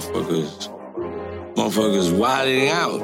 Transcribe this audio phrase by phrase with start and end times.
[0.00, 0.68] motherfuckers,
[1.54, 3.00] motherfuckers wilding out.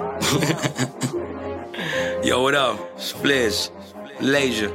[2.25, 2.79] Yo, what up?
[2.99, 3.71] Splish,
[4.21, 4.71] Laser.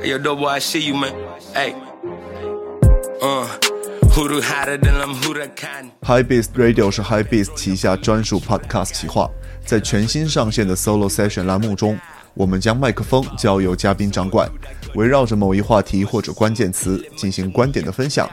[0.00, 1.14] Hey, yo, dope boy, I see you, man.
[1.54, 1.74] Hey.
[3.22, 3.46] Uh.
[6.02, 9.28] High Beast Radio 是 High Beast 旗下专属 Podcast 企划，
[9.66, 12.00] 在全新上线的 Solo Session 栏目中，
[12.32, 14.50] 我们将麦克风交由嘉宾掌管，
[14.94, 18.26] 围绕着某一话题或者关键词进行观点的分享，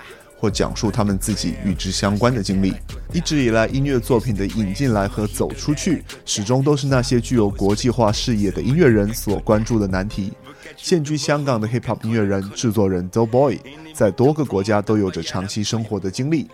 [0.43, 2.73] 或讲述他们自己与之相关的经历。
[3.13, 10.33] 一直以来，音乐作品的引进来和走出去，始终都是那些具有国际化视野的音乐人所关注的难题。
[10.75, 13.57] 现居香港的 Hip Hop 音乐人、制作人 D.O.Boy，
[13.93, 16.49] 在多个国家都有着长期生活的经历。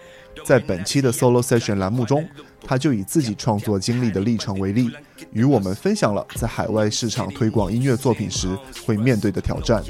[0.46, 2.28] 在本期的 Solo Session 栏目中，
[2.66, 4.90] 他就以自己创作经历的历程为例，
[5.32, 8.48] 与我们分享了在海外市场推广音乐作品时
[8.86, 9.84] 会面对的挑战。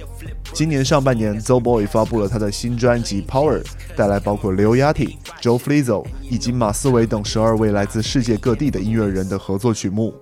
[0.54, 3.62] 今年上半年，Doughboy 发布了他的新专辑《Power》，
[3.96, 10.14] 带来包括 lio yati、Joe Flizzo 以及马思唯等十二位来自世界各地的音乐人的合作曲目。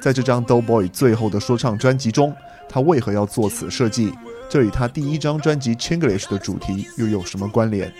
[0.00, 2.34] 在这张 Doughboy 最后的说唱专辑中，
[2.68, 4.12] 他为何要做此设计？
[4.48, 7.92] 这与他第一张专辑《Chinglish》的主题又有什么关联？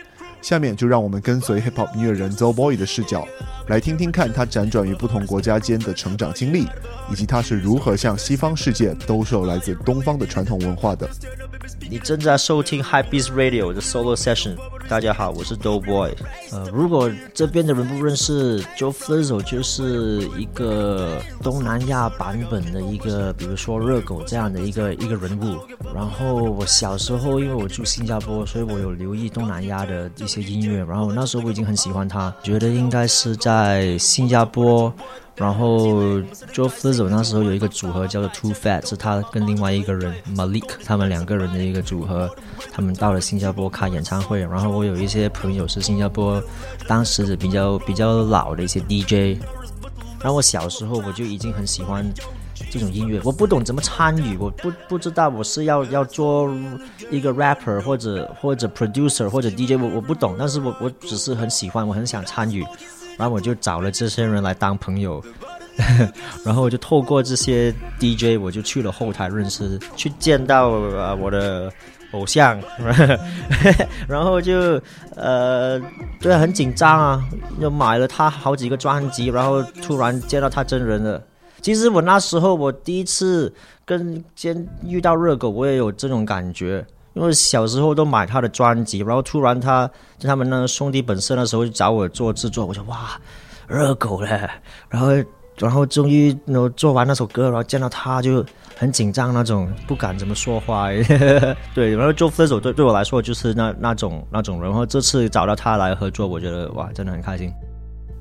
[0.44, 3.26] 下面就让我们跟随 Hip Hop 音乐人 Zoe Boy 的视角，
[3.68, 6.66] 来听听看他辗转于不同国家间的成长经历，
[7.10, 11.08] 以及他是如何向西方世界兜售来自东方的传统文化的。
[11.90, 14.56] 你正在收听 High Beats Radio 的 Solo Session。
[14.88, 16.12] 大家好，我是 Doughboy。
[16.50, 25.58] 呃，如果这边的人不认识 Joe Flizzo，就是一个东南亚版本的一个，比如说热狗这样的一个一个人物。
[25.94, 30.84] 然后我小时候，因为我住新加坡，所以我有留意东南亚的一些音乐。
[30.84, 34.92] 然后那时候我已经很喜欢他，觉得应该是在新加坡。
[35.36, 36.20] 然后
[36.52, 42.30] Joe f i z z l 那时候有一个组合叫做 Too Fat，是他跟另外一个人 Malik 他们两个人的一个组合。
[42.72, 46.42] 他们到了新加坡开演唱会，然后我有一些朋友是新加坡
[46.88, 49.40] 当时的比较比较老的一些 DJ。
[50.20, 52.04] 然后我小时候我就已经很喜欢
[52.70, 56.52] 这种音乐，我不懂怎么参与，我不不知道我是要要做
[57.10, 62.64] 一个 rapper 或者或者 producer 或者 DJ，我我不懂，但是我我只是很喜欢，我很想参与。
[63.16, 65.22] 然后我就找了这些人来当朋友，
[66.44, 71.72] 然后我就透过这些 DJ，我就去了后台认识，去见到呃我的
[72.12, 72.60] 偶像，
[74.08, 74.80] 然后就
[75.16, 75.80] 呃
[76.20, 77.24] 对很紧张啊，
[77.60, 81.22] 就买了他好几个专辑，然后突然见到他真人了。
[81.60, 83.52] 其实我那时候我第一次
[83.86, 86.84] 跟见遇到热狗，我也有这种感觉。
[87.14, 89.88] 因为小时候都买他的专辑，然后突然他
[90.18, 93.18] 在他们那个兄弟本色那时候就找我做制作，我说哇，
[93.66, 94.28] 热狗嘞，
[94.88, 95.08] 然后
[95.56, 98.44] 然后终于那做完那首歌，然后见到他就
[98.76, 100.88] 很紧张那种，不敢怎么说话。
[101.72, 107.52] 对，然后做分手对对我来说就是那那种那种，然后这次找到他来合作，我觉得哇，真的很开心。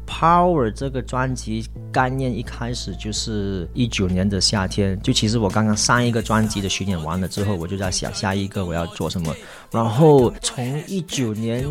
[0.06, 9.36] Power 这个专辑概念一开始就是一九年的夏天，就其实我刚刚上一个专辑的巡演完了之后，我就在想下一个我要做什么。
[9.72, 11.66] 然后从一九年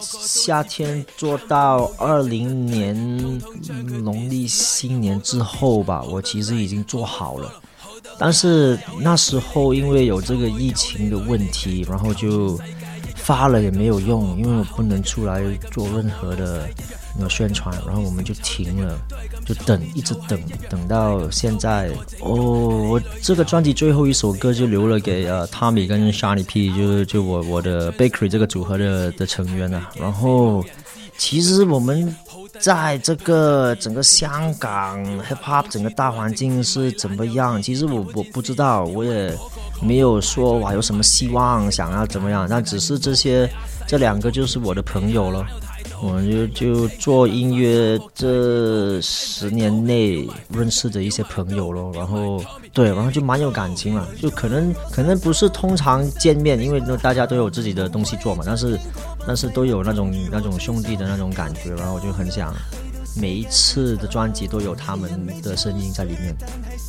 [0.00, 2.96] 夏天做到二零年
[4.02, 7.52] 农历新年之后吧，我其实已经做好了。
[8.18, 12.58] 但是那时候因为有这个疫情的问题，然后就
[13.16, 16.68] 发了也没有用，因为我不能出来做任何的。
[17.22, 18.98] 有宣传，然后我们就停了，
[19.44, 21.90] 就等，一直等，等到现在。
[22.20, 29.90] 哦，我这个专辑最后一首歌就留了给呃 Tommy 跟 Shiny P，就就我我的 Bakery 这个组合的的成员啊。
[29.98, 30.64] 然后，
[31.16, 32.14] 其实我们
[32.60, 37.60] 在这个整个香港 Hip Hop 整个大环境是怎么样？
[37.60, 39.36] 其实我我不知道，我也
[39.80, 43.48] 没有说哇有什么希望想要怎么样，但只是这些
[43.86, 45.46] 这两个就是我的朋友了。
[46.00, 52.42] 我就就做音乐这十年内认识的一些朋友咯，然后
[52.72, 58.78] 对，然后就蛮有感情了，就可能可能不是通常见面，因为大家都有自己的东西做嘛，但是
[59.26, 62.54] 但是都有那种那种兄弟的那种感觉，然后我就很想。
[63.20, 65.10] 每一次的专辑都有他们
[65.42, 66.34] 的声音在里面，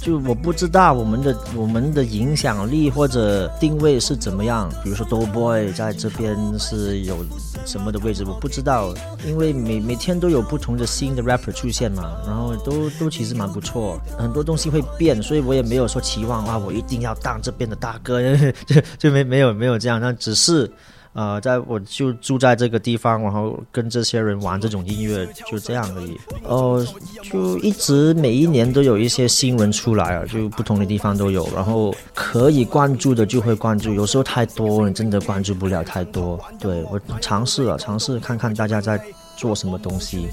[0.01, 4.71] 就我不知道我们的我们的影响力或者定位是怎么样。
[4.83, 7.25] 比如说 Doughboy 在这边是有
[7.65, 8.93] 什么的位置，我不知道，
[9.25, 18.21] 因为每每天都有不同的新的 rapper 出现嘛，然后都都其实蛮不错，很多东西会变，所以我也没有说期望啊，我一定要当这边的大哥，
[18.67, 20.71] 就就没没有没有这样，那只是。
[21.19, 26.17] 呃，在我就住在这个地方，然后跟这些人玩这种音乐，就这样而已。
[26.45, 26.87] 哦，
[27.29, 36.39] 就一直每一年都有一些新闻出来啊，就不同的地方都有，然后可以关注的就会关注，有时候太多，你真的关注不了太多。
[36.57, 38.97] 对我尝试了，尝试看看大家在
[39.35, 40.29] 做什么东西。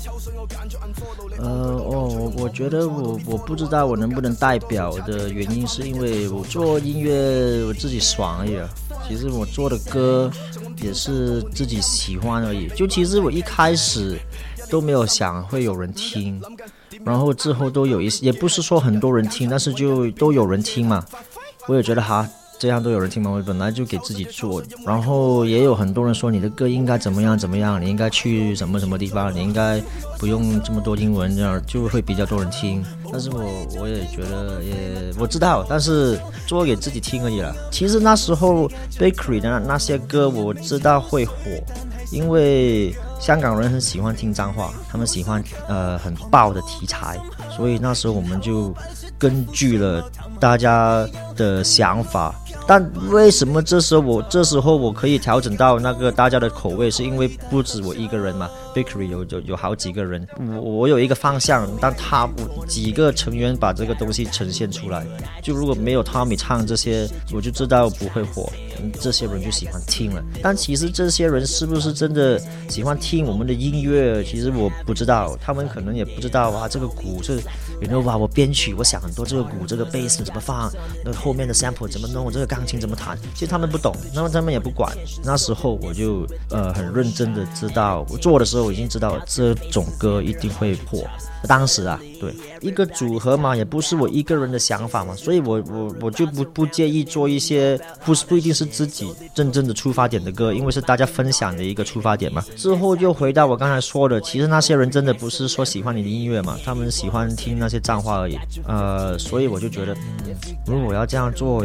[1.38, 1.48] 呃，
[1.84, 8.56] 哦，我我觉得我我不知道我能不能代表的原因，是因为我做音乐我自己爽而已。
[9.08, 10.30] 其实我做的歌
[10.82, 12.68] 也是自己喜欢而已。
[12.68, 14.18] 就其实我一开始
[14.68, 16.40] 都没有想会有人听，
[17.04, 21.04] 然后之后都有一些，也不是说很多人听，但是就都有人听嘛。
[21.66, 22.28] 我也觉得哈。
[22.58, 23.30] 这样都有人听吗？
[23.30, 29.80] 我本来就给自己做，然后也有很多人说你的歌应该怎么样怎么样，你应该去什么什么地方，你应该
[30.18, 32.82] 不用这么多英文，这样就会比较多人听。
[33.12, 33.42] 但是我
[33.78, 37.54] 我也觉得也我知道，但是做给自己听而已了。
[37.70, 38.68] 其实那时候
[38.98, 41.34] Bakery 的那些歌我知道会火，
[42.10, 47.18] 因为香港人很喜欢听脏话，他们喜欢呃很爆的题材，
[47.54, 48.74] 所以那时候我们就
[49.18, 50.10] 根据了
[50.40, 51.06] 大家
[51.36, 52.34] 的想法。
[52.66, 56.90] 但为什么这时候我这时候我可以调整到那个大家的口味？
[56.90, 62.28] 是因为不止我一个人嘛，Bakery 有有有好几个人，我我有一个方向，但他
[62.66, 65.06] 几个成员把这个东西呈现出来。
[65.42, 68.50] 就如果没有 Tommy 唱这些，我就知道不会火，
[69.00, 70.22] 这些人就喜欢听了。
[70.42, 74.24] 但其实这些人是不是真的喜欢听我们的音乐？
[74.24, 76.68] 其实我不知道，他们可能也不知道啊。
[76.68, 77.38] 这个鼓是，
[77.80, 78.16] 你知道吧？
[78.16, 80.72] 我编曲，我想很多，这个鼓这个贝斯怎么放，
[81.04, 82.46] 那后面的 sample 怎么弄，这个。
[82.46, 83.18] 钢琴怎么弹？
[83.34, 84.96] 其实他们不懂，那么他们也不管。
[85.24, 91.04] 那时候我就呃很认真的知道，我做的时候我已经知道这种歌一定会火。
[91.46, 102.44] 当时啊，对一个组合嘛，也不是我一个人的想法嘛，所以我我我就不不介意做一些不是不一定是自己真正的出发点的歌，因为是大家分享的一个出发点嘛。
[102.56, 108.38] 之后就回到我刚才说的，其实那些人真的不是说喜欢你的音乐嘛，他们喜欢听那那些脏话而已。
[108.64, 109.92] 呃，所以我就觉得，
[110.64, 111.64] 如果我要这样做，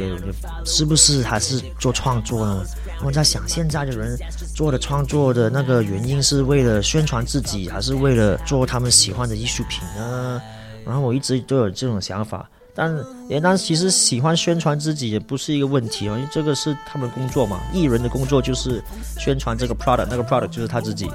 [0.65, 2.63] 是不是还是做创作呢？
[3.03, 4.18] 我在想，现在的人
[4.56, 10.42] 做的创作的那个原因是为了宣传自己，还是为了做他们喜欢的艺术品呢？
[10.83, 12.94] 然后我一直都有这种想法，但
[13.27, 18.81] 也但其实喜欢宣传自己也不是一个问题哦，因为这个是他们工作嘛，艺人的工作就是
[19.19, 21.09] 宣传这个 product，那个 product 就是他自己。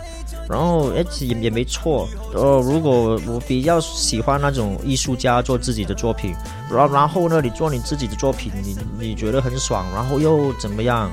[0.48, 6.34] 然后哎也也没错哦，如果我比较喜欢那种艺术家做自己的作品，
[6.70, 11.10] 然然后呢，你做你自己的作品，你你觉得很爽，然后又怎么样？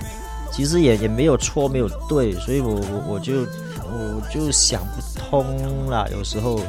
[0.52, 3.42] 其实也也没有错，没有对，所以我我我就
[3.90, 6.60] 我就想不通了，有时候，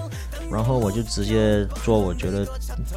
[0.50, 2.46] 然后我就直接做我觉得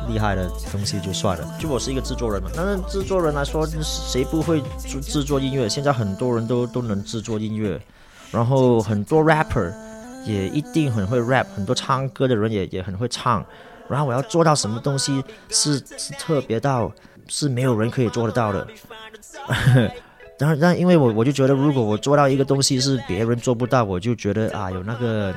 [0.07, 1.57] 厉害的东西就算了。
[1.59, 5.67] 就我是一个制作人嘛，但是制作人来说，谁不会制制作音乐？
[5.67, 7.81] 现在很多人都都能制作音乐，
[8.31, 9.73] 然后很多 rapper
[10.25, 13.43] 也一定很会 rap，很多唱歌的人也也很会唱。
[13.89, 16.91] 然后我要做到什么东西是是特别到
[17.27, 18.67] 是没有人可以做得到的。
[20.39, 25.33] 然后，但因为我我就觉得，如果我做到一个东西是别人做不到，我就觉得啊，有那个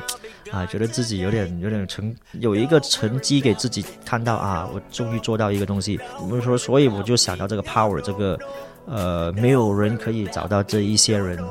[0.51, 5.99] 啊，觉得自己有点有点成有一个成绩给自己看到啊，我终于做到一个东西。
[6.21, 8.39] 我们说，所以我就想到这个 power，这个
[8.85, 11.43] 呃，没有人可以找到这一些人，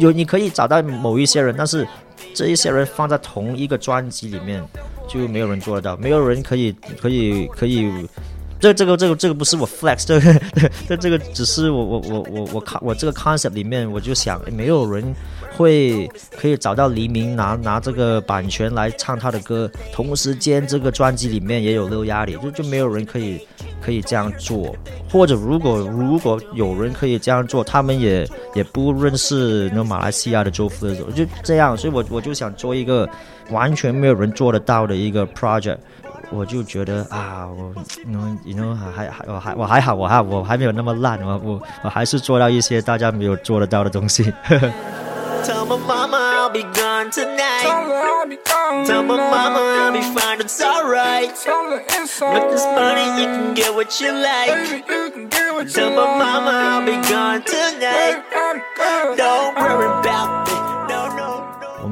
[0.00, 1.86] 有你可以找到某一些人，但是
[2.34, 4.60] 这一些人放在同一个专辑里面，
[5.08, 7.88] 就没有人做得到，没有人可以可以可以。
[8.58, 10.40] 这这个这个这个不是我 flex，这个
[10.88, 15.14] 这这个只是我我我我我看我这个 concept 里面我就想，没有人
[15.54, 23.40] 会可以找到黎明拿拿这个版权来唱他的歌，同时间这个专辑里面也有六压里，就就没有人可以
[23.82, 24.74] 可以这样做，
[25.10, 33.08] 或者如果如果有人可以这样做，他们也也不认识那马来西亚的周夫的时候，就这样，所以我我就想做一个
[33.50, 35.76] 完全没有人做得到的一个 project。
[36.30, 37.72] 我就觉得啊，我
[38.06, 44.32] 能，你能还还我还我还好，我还我还没有那么烂，我我我还是做到一些大家没有做得到的东西。
[44.48, 45.80] 我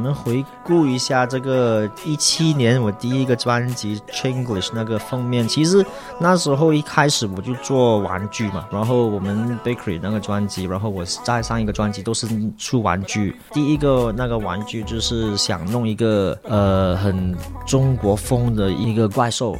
[0.04, 5.82] 我们回顾一下这个一七年我第一个专辑《Chinglish》那个封面，其实
[6.20, 13.34] 那时候一开始我就做玩具嘛，然后我们 Bakery 那个专辑，然后我再上一个专辑都是出玩具。
[13.54, 17.34] 第一个那个玩具就是想弄一个呃很
[17.66, 19.56] 中国风的一个怪兽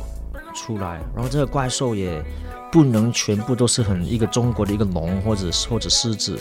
[0.55, 2.23] 出来，然后这个怪兽也
[2.71, 6.39] 不能全部都是很一个中国的一个龙或者或者狮子。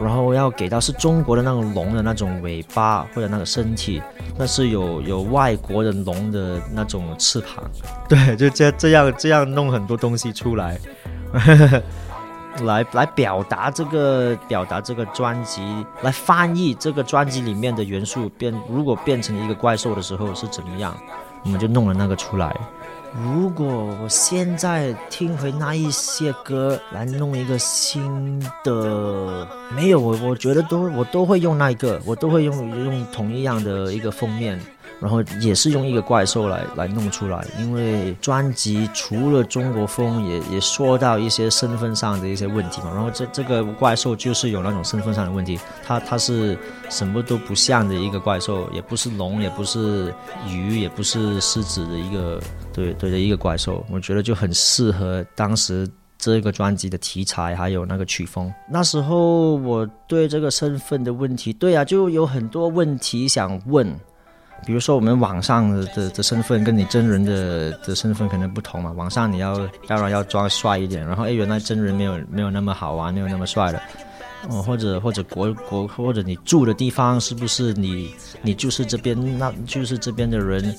[0.00, 4.02] 然后要给到是中国的那种龙的那种尾巴或者那个身体，
[4.36, 7.64] 那是有有外国的龙的那种翅膀，
[8.08, 10.78] 对，就这这样这样弄很多东西出来。
[12.62, 15.60] 来来表达这个表达这个专辑，
[16.02, 20.96] 来翻译这个专辑里面的元素变，如果变成一个怪兽的时候是怎么样，
[21.42, 22.56] 我们就弄了那个出来。
[23.22, 23.64] 如果
[24.02, 34.60] 我现在听回那一些歌来弄一个新的，没有我我觉得都我都会用那一个，我都会用用同一样的一个封面。
[35.04, 42.90] 然后也是用一个怪兽来来弄出来，因为专辑除了中国风，也也说到一些身份上的一些问题嘛。
[42.94, 46.56] 然后这这个怪兽就是有那种身份上的问题，它它是
[46.88, 50.10] 什么都不像的一个怪兽，也不是龙，也不是
[50.48, 52.40] 鱼，也不是狮子的一个
[52.72, 53.84] 对对的一个怪兽。
[53.90, 58.50] 我觉得就很适合当时这个专辑的题材，还有那个曲风。
[58.70, 63.94] 那时候我对这个身份的问题，对啊，就有很多问题想问。
[64.66, 68.90] 比如说，我们网上的的身份跟你真人的的身份可能不同嘛。
[68.92, 69.56] 网上你要
[69.86, 73.82] 当然要装帅一点，然后哎，原来真人没有没有那么好玩，没有那么帅的。
[74.48, 80.74] 哦，或者或者国国或者你住的地方是不是你你就是这边那就是这边的人？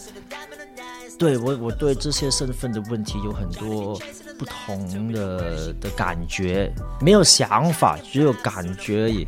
[1.17, 3.97] 对我我对这些身份的问题有很多
[4.37, 9.25] 不同的的感觉，没有想法，只有感觉而已。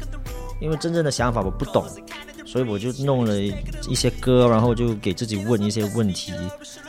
[0.59, 1.85] 因为真正的想法我不懂。
[2.57, 3.39] 所以我就弄了
[3.87, 6.33] 一些歌，然后就给自己问一些问题。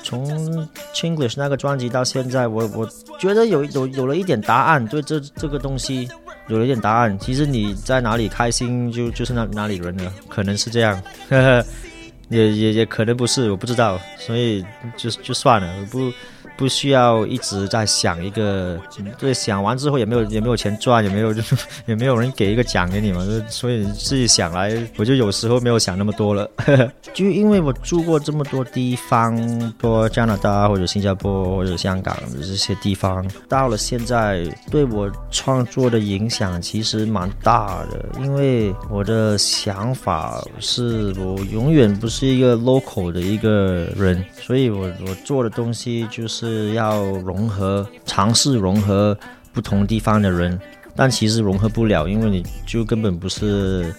[0.02, 0.26] 从
[0.94, 6.08] 《Chinglish》那个专辑到现在，我我觉得有有有了一点答案，对这这个东西
[6.46, 7.18] 有了一点答案。
[7.18, 11.02] 其实你在哪里开心，就就是那哪里人了，可能是这样，
[12.30, 14.00] 也也也可能不是，我不知道。
[14.18, 14.64] 所以
[14.96, 16.10] 就就算了，不。
[16.58, 18.76] 不需要一直在想一个，
[19.16, 21.32] 对，想完之后也没有也没有钱赚，也没有
[21.86, 26.50] 也没有人给一个奖给你嘛，所以自己想来，我就有时候没有想那么多了。
[27.14, 46.47] 就因为我住过这么多地方，多加拿大或者新加坡或者香港的这些地方，到了现在对我创作的影响其实蛮大的，因为我的想法是我永远不是一个 local 的一个人，所以我我做的东西就是。
[46.48, 49.16] 是要融合，尝试融合
[49.52, 50.58] 不同地方的人，
[50.96, 53.94] 但其实融合不了，因为你就根本不是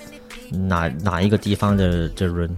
[0.52, 2.50] 哪哪一个地方的的人，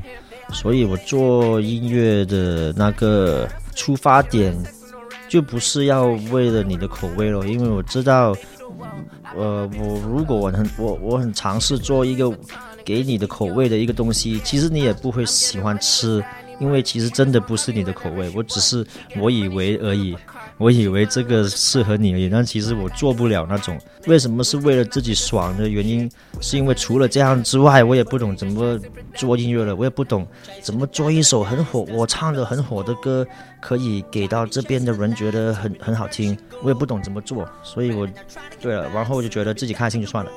[0.54, 4.58] 所以我做音乐的那个出发点
[5.28, 8.34] 就不是要为了你的口味了，因为我知道，
[9.36, 12.32] 呃，我如果我很我我很尝试做一个
[12.86, 16.24] 给你的口味的一个东西，其实你也不会喜欢吃。
[16.62, 18.86] 因为其实真的不是你的口味，我只是
[19.18, 20.16] 我以为而已，
[20.60, 23.80] 我以为这个适合你而已，但其实我做不了那种。
[24.06, 26.10] 为什么是为了自己爽的原因？
[26.40, 28.80] 是因为除了这样之外，我也不懂怎么
[29.16, 30.28] 做音乐了，我也不懂
[30.62, 33.26] 怎么做一首很火、我唱的很火的歌，
[33.60, 38.08] 可以给到这边的人觉得很很好听，我也不懂怎么做，所以我，
[38.62, 40.32] 对了，然后我就觉得自己开心就算了。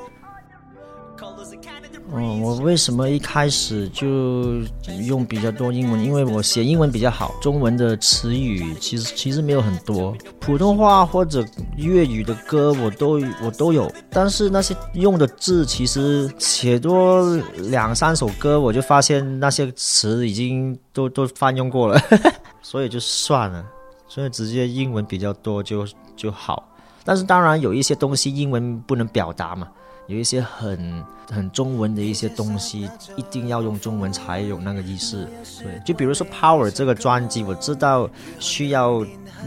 [2.13, 4.61] 嗯，我为什么一开始就
[5.07, 6.05] 用比较多英文？
[6.05, 10.15] 因为我写英文比较好，中文的词语其实其实没有很多。
[10.39, 11.45] 普通话或者
[11.77, 21.99] 粤语的歌我都我都有，但是那些用的字其实写多两三首歌，我就发现那些词已经都都翻用过了，
[22.63, 23.65] 所以就算了，
[24.07, 26.69] 所以直接英文比较多就就好。
[27.03, 29.67] 但是当然有一些东西英文不能表达嘛。
[30.07, 35.27] 有一些很很中文的一些东西，一定要用中文才有那个意思。
[35.63, 38.09] 对，就比如说《Power》这个专辑，我知道
[38.39, 39.05] 需要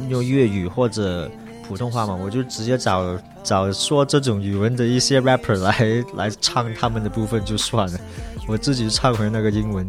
[0.10, 1.30] 用粤语或者
[1.68, 8.00] 普通话嘛，我就直接找找说这种语文的一些 rapper 来 来唱他们的部分就算了，
[8.48, 9.88] 我自己唱回那个英文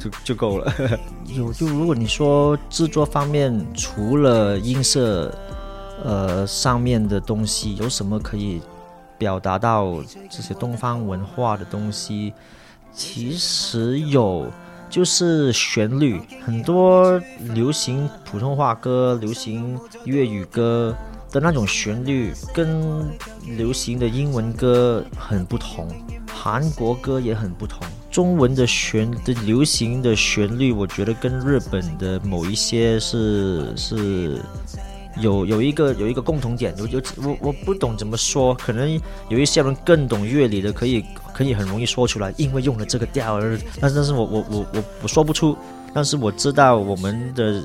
[0.00, 0.72] 就就够了。
[1.32, 5.32] 有就如果你说制作方面，除了音色，
[6.02, 8.60] 呃上面的东西，有什么可以？
[9.22, 12.32] 表达到这些东方文化的东西，
[12.92, 14.50] 其实有，
[14.90, 17.16] 就是旋律，很多
[17.54, 20.92] 流行普通话歌、流行粤语歌
[21.30, 23.08] 的那种旋律，跟
[23.56, 25.86] 流行的英文歌很不同，
[26.26, 27.86] 韩国歌也很不同。
[28.10, 34.40] 中文的旋的流行的旋律，我觉得跟日本的某一些是是。
[35.18, 41.04] 有有一个有一个共同点，有有我我不懂怎么说，可能有一些人更懂乐理的，可以
[41.34, 43.40] 可以很容易说出来，因为用了这个调，
[43.80, 45.56] 但是但是我我我我我说不出，
[45.92, 47.62] 但是我知道我们的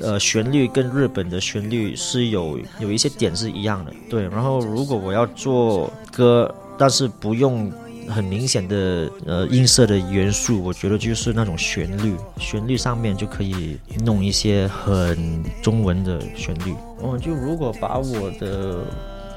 [0.00, 4.22] 呃旋律跟日本的旋律是有有一些点是一样的，对。
[4.28, 7.72] 然后如果我要做歌，但是不用。
[8.08, 16.74] 很明显的呃音色的元素，我觉得就是那种旋律，旋律上面就可以弄一些很中文的旋律。
[17.00, 18.84] 哦，就如果把我的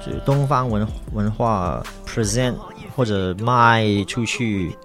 [0.05, 2.55] 就东方文文化 present
[2.95, 4.75] 或者卖出去，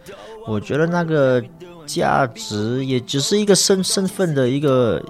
[0.47, 1.43] 我觉得那个
[1.87, 5.03] 价值也只是一个身身份的一个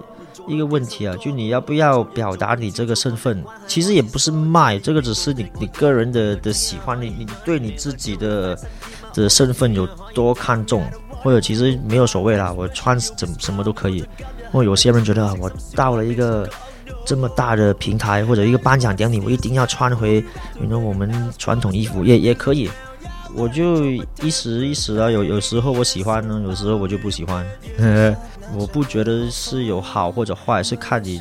[0.46, 8.58] 一个问题啊，就你要不要表达你这个身份，其实也不是卖，这个只是你你个人的的喜欢，你你对你自己的
[9.12, 14.04] 的身份有多看重，或者其实没有所谓啦，我穿怎什么都可以，
[14.52, 16.48] 或有些人觉得我到了一个。
[17.04, 20.24] 这么大的平台或者一个颁奖典礼，我一定要穿回，
[20.60, 22.68] 你说我们传统衣服也也可以，
[23.34, 23.84] 我就
[24.22, 27.46] 一时一时啊，有有时候我喜欢呢，有时候我就不喜欢，
[28.54, 31.20] 我不觉得是有好或者坏，是看你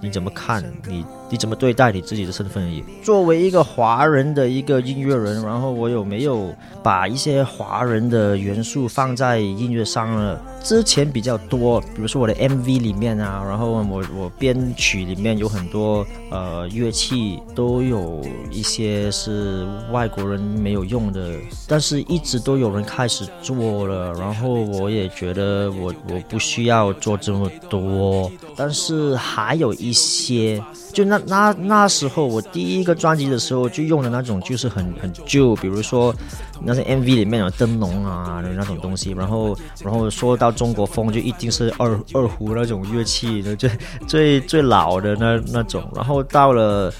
[0.00, 1.04] 你怎么看你。
[1.30, 2.84] 你怎么对待你自己的身份而已。
[3.02, 10.38] 作为一个华人的一个音乐人，然后我有没有把一些华人的元素放在音乐上呢？
[10.62, 21.32] 之前比较多，比如说我的 MV 里面啊，然后我我编曲里面有很多呃乐器，都有一些是外国人没有用的，
[21.66, 30.62] 但是一直都有人开始做了，然后我也觉得我我不需要做这么多，但是还有一些。
[30.92, 36.14] 就那那那时候，我第一个专辑的时候就用的那种，就是很很旧，比如说
[36.62, 39.10] 那些 MV 里面有灯笼啊的那种东西。
[39.10, 43.70] 然后然后说到中国风，就一定是二二胡那种乐器的，最
[44.06, 45.82] 最最老的那那种。
[45.94, 46.92] 然后到了。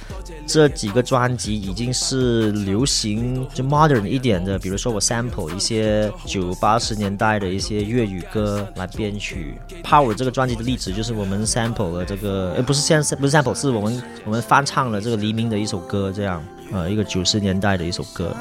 [0.46, 9.54] 这几个专辑已经是流行就 modern 一点的，比如说我 sample 一些九八十年代的一些粤语歌来编曲。
[9.82, 18.34] Power 这个专辑的例子就是我们 sample 了这个，呃，不是现不是 sample，是我们我们翻唱了这个黎明的一首歌，这样，呃，一个九十年代的一首歌。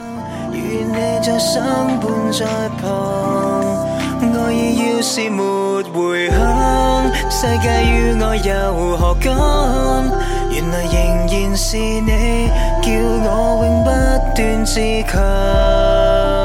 [7.29, 9.33] 世界与我有何干？
[10.51, 10.93] 原来仍
[11.27, 12.47] 然是你
[12.81, 13.89] 叫我永不
[14.35, 16.42] 断自强。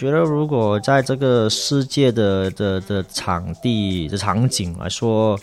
[0.00, 5.38] 觉得如果在这个世界的的的场地的场景来说。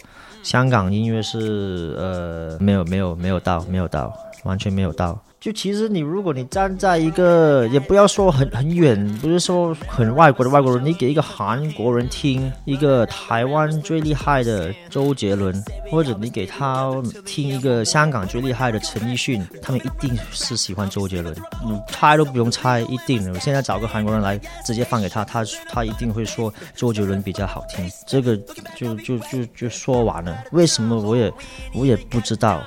[0.47, 5.19] 香港音乐是呃没有没有没有到没有到完全没有到。
[5.39, 15.53] 就其实你如果你站在一个也不要说很很远，不是说很外国的外国人，你给一个韩国人听一个台湾最厉害的周杰伦，
[15.91, 16.91] 或者你给他
[17.23, 23.31] 听一个香港最厉害的陈奕迅，他们一定是喜欢周杰伦，你猜都不用猜，一定的。
[23.31, 27.89] 我现在找个韩国人来直接放给他，他他一定会说周杰伦比较好听。
[28.07, 28.35] 这个
[28.75, 30.35] 就就就就说完了。
[30.51, 31.31] 为什么我也
[31.75, 32.63] 我也不知道，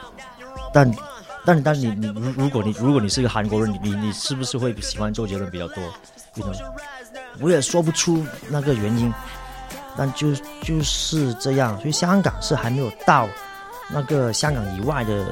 [0.72, 0.88] 但。
[1.44, 5.83] 但是但是你你如如果你如果你是一个韩国人，你你你是不是会喜欢周杰伦比较多？
[7.40, 9.12] 我也说不出那个原因，
[9.96, 11.76] 但就就是这样。
[11.81, 13.29] 所以香港是还没有到
[13.88, 15.26] 那个香港以外的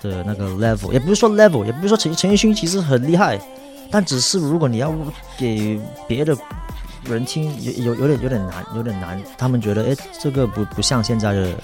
[0.00, 3.38] 的那个 level，也不是说 level，也不是说陈陈奕迅其实很厉害，
[3.90, 4.94] 但只是如果你要
[5.36, 6.36] 给别的
[7.04, 9.20] 人听，有有有点有点难，有点难。
[9.36, 11.54] 他们觉得哎，这个不不像现在的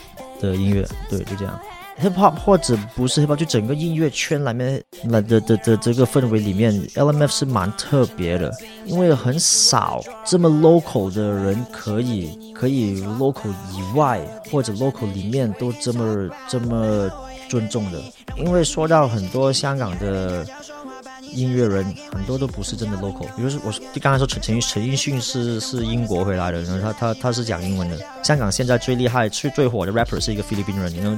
[0.41, 1.59] 的音乐，对，就这样。
[2.01, 8.53] Hip hop 或者不是 hip hop，就整个音乐圈里面那的的的这个氛围里面，LMF 是蛮特别的，
[8.85, 17.11] 因为很少这么 local 的人可以可以 local 以外或者 local 里面都这么这么
[17.49, 18.03] 尊重的，
[18.37, 20.45] 因为说到很多香港的。
[21.35, 27.99] 音乐人很多都不是真的 local，比如说我刚才说陈陈陈奕迅是是英国回来的，然后他他他是讲英文的。
[28.23, 31.13] 香港现在最厉害、最最火的 rapper 是一个菲律宾人，你知道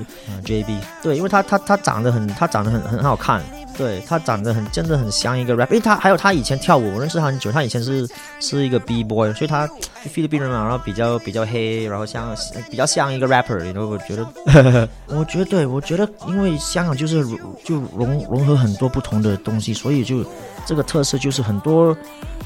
[0.45, 3.43] ？JB，对，因为他他他长得很他长得很很好看。
[3.77, 8.09] 对他长得很，真的很像一个 rap，因为他还有他以前跳舞，我认识他很久，他以前是
[8.41, 9.67] 是一个 B boy，所以他
[10.05, 12.35] 菲律宾人嘛，然后比较比较黑，然后像
[12.71, 17.25] 比较像一个 rapper，你都我觉得， 我觉得对，我觉得因为香港就是
[17.65, 20.25] 就融融合很多不同的东西，所以就
[20.65, 21.97] 这个特色就是很多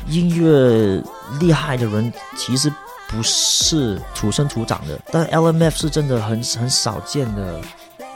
[0.09, 1.03] 音乐
[1.39, 2.73] 厉害的人其实
[3.09, 7.61] 不是土生土长的，但 LMF 是真的很很少见的。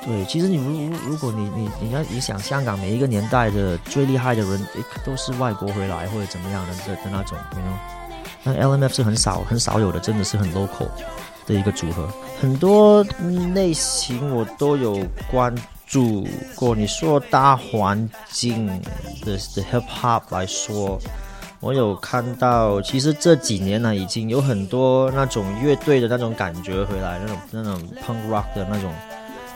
[0.07, 4.61] 对，其实你如如如果你你你要你想香港每一个年代的最厉害的人，
[5.03, 7.75] 都是外国回来或者怎么样的的的那种，你 know？
[8.43, 10.89] 那 LMF 是很少很少有的，真的是很 local
[11.47, 12.07] 的一个组合。
[12.39, 13.03] 很多
[13.55, 15.55] 类型我都有关
[15.87, 16.75] 注过。
[16.75, 18.67] 你说大环境
[19.25, 21.01] 的的 hip hop 来说，
[21.61, 28.93] 我有看到，其实这几年呢，已经有很多那种乐队的那种感觉回来，那种那种 punk rock 的那种。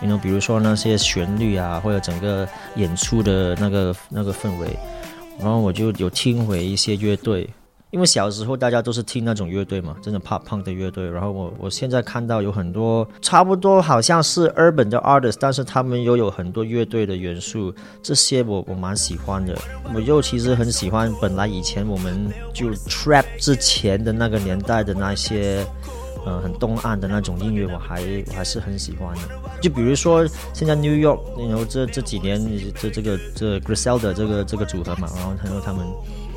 [0.03, 4.79] ，you know，比如说那些旋律啊，或者整个演出的那个那个氛围，
[5.39, 7.49] 然后我就有听回一些乐队。
[7.91, 11.11] 因为小时候大家都是听那种乐队嘛，真的 Punk 的乐队。
[11.11, 19.57] 然后我我现在看到有很多差不多好像是 urban 的 artist，但是他们又有很多乐队的元素，这些我我蛮喜欢的。
[19.95, 25.67] 我又其实很喜欢本来以前我们就 trap 之前的那个年代的那些，
[26.27, 29.23] 呃，很东岸的那种音乐，我还我还是很喜欢的。
[29.61, 32.41] 就比如说现在 New York，然后这这几年
[32.81, 35.85] 这这个这 Griselda 这个这个组合嘛，然后还有他们。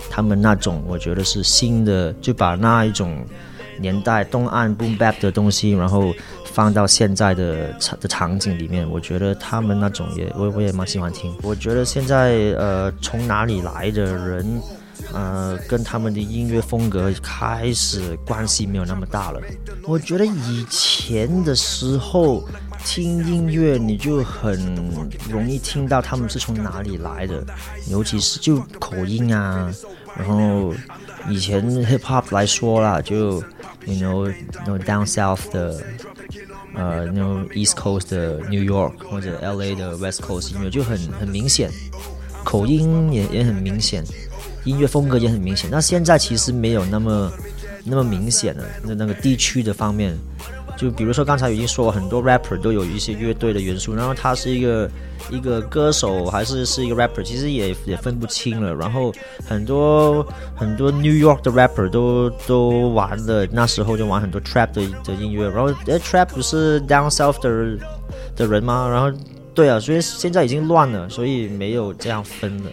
[0.10, 3.24] 他们那种，我觉得是新的，就把那一种
[3.80, 8.90] 年代东岸 boom bap 的东西，然后放到现在的场的场景里面。
[8.90, 11.34] 我觉得他们那种也，我我也蛮喜欢听。
[11.44, 14.62] 我觉得现在呃，从哪里来的人，
[15.14, 19.40] 呃，跟他们的音乐风格开始关系没有那么大了。
[19.84, 22.44] 我觉得以前的时候
[22.86, 24.76] 听音乐，你就很
[25.30, 27.46] 容易听到他们是从哪里来的，
[27.88, 29.74] 尤其是就口音啊。
[30.18, 30.74] 然后
[31.30, 33.42] 以前 hip hop 来说啦，就
[33.86, 34.34] you know
[34.66, 35.82] know down south 的，
[36.76, 41.72] 呃 you know east coast 的 New York 或者 LA 的 West Coast 音乐就很很明显，
[42.44, 44.04] 口音也也很明显，
[44.66, 45.70] 音乐风格也很明显。
[45.72, 47.32] 那现在其实没有那么
[47.86, 50.18] 那么明显了，那那个地区的方面。
[50.82, 54.90] 就比如说刚才已经说了很多 rapper 都有一些乐队的元素，然后他是一个
[55.30, 58.74] 一个歌手还是是一个 rapper，其实也也分不清了。
[58.74, 59.14] 然后
[59.48, 67.78] 很多很多 New York 的 rapper 都都玩的那时候就玩很多 trap 的的音乐，然后哎 trap 不是 down south 的
[68.36, 68.90] 的人吗？
[68.92, 69.16] 然后
[69.54, 72.72] 对啊，所以现在已经乱了，所以没有这样分了。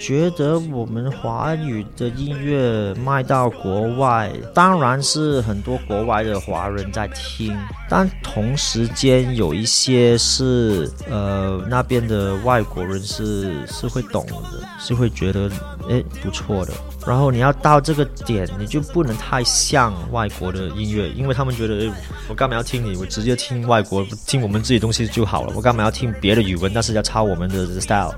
[0.00, 7.56] 觉得我们华语的音乐卖到国外，当然是很多国外的华人在听，
[7.88, 14.34] 但同时间有一些是呃那边的外国人是是会懂的，
[14.78, 15.50] 是会觉得
[15.88, 16.72] 诶不错的。
[17.06, 21.92] 然后你要到这个点，你就不能太像外国的音乐，因为他们觉得诶
[22.28, 22.96] 我干嘛要听你？
[22.96, 25.52] 我直接听外国，听我们自己东西就好了。
[25.56, 26.72] 我干嘛要听别的语文？
[26.74, 28.14] 但是要抄我们的 style。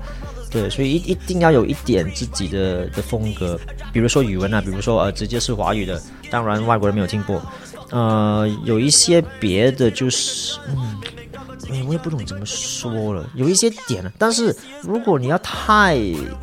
[0.55, 3.59] 对，所以一一定要有一点自己的的风格，
[3.91, 7.41] 比如说语文啊，比如说呃，直接是华语的，当然外国人没有听过，
[7.91, 10.97] 呃，有一些别的就是，嗯。
[11.71, 14.11] 哎，我也不懂怎么说了，有一些点了。
[14.17, 15.99] 但是如果你要太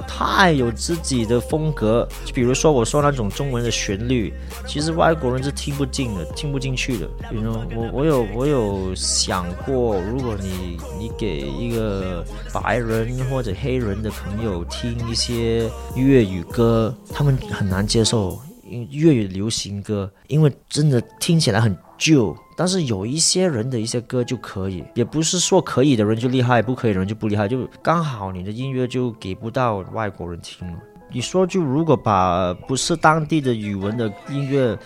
[0.06, 4.32] 太有自己的风格，就比如说我说那种中文的旋律，
[4.66, 7.06] 其实外国人是听不进的，听不进去的。
[7.30, 18.40] 比如我我有我有想过，如果你你给一个白人或者黑人的朋友听一些粤语歌，他们很难接受
[18.90, 22.36] 粤语流行歌，因为真的听起来很旧。
[22.56, 30.78] 但是有一些人的一些歌就可以，也不是说可以的人就厉害，不可以的人就不厉害，就刚好你的音乐就给不到外国人听了。
[31.10, 34.78] 你说就如果把不是当地的语文的音乐。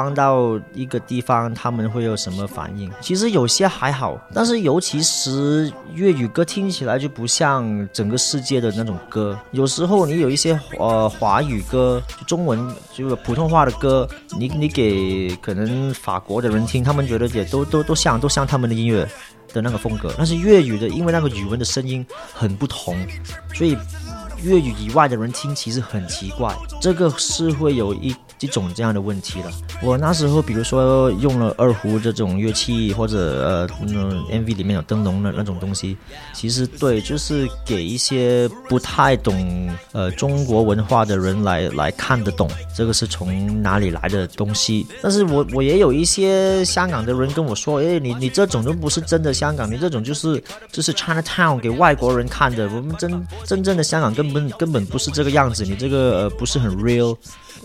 [0.00, 2.90] 放到一个地方，他们会有什么反应？
[3.02, 9.38] 其实有些还好，但是尤其是粤语歌听起来就不像整个世界的那种歌。
[9.50, 14.08] 有时候你有一些呃华语歌，中文就是普通话的歌，
[14.38, 19.06] 你你给可能法国的人听，他们觉得也都都都像都像他们的音乐
[19.52, 20.14] 的那个风格。
[20.16, 22.96] 但是粤语的，因为那个语文的声音很不同，
[23.52, 23.76] 所以
[24.42, 26.54] 粤语以外的人听其实很奇怪。
[26.80, 28.14] 这个是会有一。
[28.42, 29.50] 一种这样的问题的。
[29.82, 35.94] 我那时候，比如说用了二胡这种乐器，或者呃，嗯，MV 里面有灯笼的那种东西，
[36.32, 44.86] 其实对，就是给一些不太懂呃中国文化的人来来看得懂，这个是从哪里来的东西。
[45.02, 57.16] 但是我我也有一些香港的人跟我说，哎，你你这种都不是真的香港，你这种就是就是 China Town 给外国人看的，我们真真正的香港根本根本不是这个样子，你这个呃不是很 real。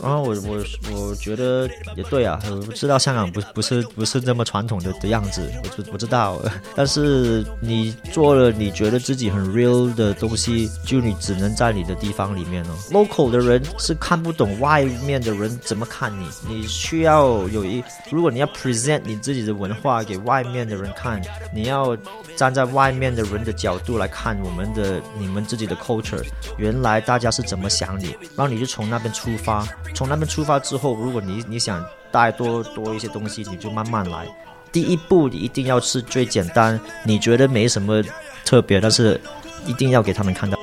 [0.02, 6.38] 然后我我我觉得也对啊，我知道香港不不是不是这么传统的的样子，我就不知道，
[6.76, 12.76] 但是你做了你觉得自己很 real 的东西，就你只能在你的地方里面哦。
[12.92, 21.22] local 的人是看不懂外面的人怎么看你，你需要有一，如果你要 present 你自己的文化给外面的人看，
[21.54, 21.96] 你要
[22.36, 26.22] 站在外面的人的角度来看我们的你们自己的 culture，
[26.58, 29.68] 原来大家是怎么想你，然后你就从那边出发。
[29.94, 34.26] 从那边出发之后，如果你你想带多多一些东西，你就慢慢来。
[34.72, 38.02] 第一步你一定要是最简单，你觉得没什么
[38.44, 39.20] 特别，但是
[39.66, 40.58] 一定要给他们看到。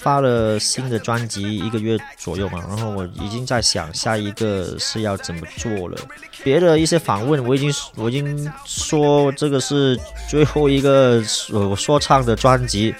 [0.00, 5.96] 发了新的专辑一个月左右嘛，然后我已经在想下一个是要怎么做了。
[6.44, 12.94] 别的一些访问我已经我已经说这个是最后一个我说唱的专辑，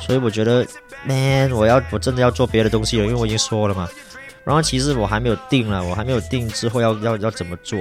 [0.00, 0.66] 所以我觉得
[1.04, 3.88] ，man，我要我真的要做别的东西了，因为我已经说了嘛。
[4.42, 7.78] 然后其实我还没有定了，我还没有定之后要要要怎么做。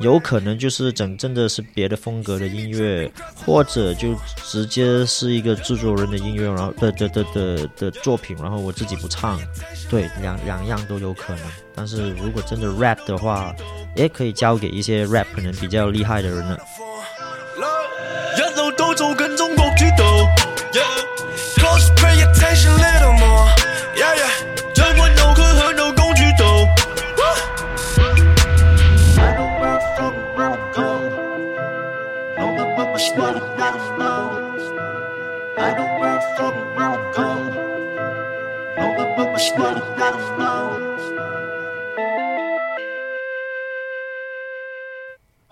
[0.00, 3.10] 有可能就是整真的是别的风格的音乐，
[3.44, 9.40] 或者就直接是一个制作人的音乐，然后的的的的的作品，然后我自己不唱，
[9.90, 11.44] 对，两两样都有可能。
[11.74, 13.54] 但是如果真的 rap 的话，
[13.96, 16.58] 也可以交给一些 rap 可能比较厉害的人了。